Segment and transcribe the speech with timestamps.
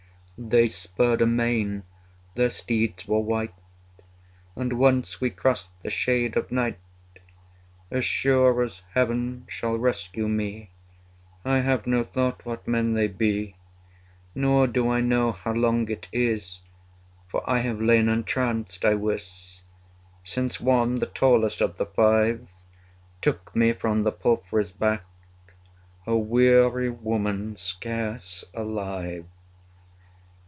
[0.43, 1.83] They spurred amain,
[2.33, 3.53] their steeds were white:
[4.55, 6.79] And once we crossed the shade of night.
[7.91, 10.71] As sure as Heaven shall rescue me,
[11.45, 13.49] I have no thought what men they be;
[14.33, 16.61] 90 Nor do I know how long it is
[17.29, 19.61] (For I have lain entranced I wis)
[20.23, 22.49] Since one, the tallest of the five,
[23.21, 25.05] Took me from the palfrey's back,
[26.07, 29.27] A weary woman, scarce alive.